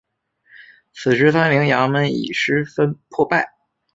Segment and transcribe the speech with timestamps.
[0.93, 3.53] 此时三陵衙门已十分破败。